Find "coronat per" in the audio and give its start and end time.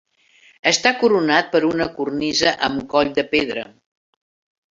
1.01-1.59